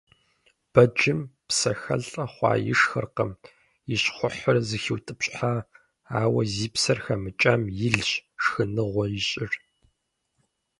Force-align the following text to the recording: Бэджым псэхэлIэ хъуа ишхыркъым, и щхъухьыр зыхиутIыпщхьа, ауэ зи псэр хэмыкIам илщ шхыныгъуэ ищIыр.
Бэджым 0.71 1.19
псэхэлIэ 1.47 2.25
хъуа 2.33 2.51
ишхыркъым, 2.71 3.31
и 3.93 3.95
щхъухьыр 4.01 4.57
зыхиутIыпщхьа, 4.67 5.53
ауэ 6.21 6.41
зи 6.53 6.67
псэр 6.73 6.99
хэмыкIам 7.03 7.61
илщ 7.87 8.11
шхыныгъуэ 8.43 9.05
ищIыр. 9.19 9.53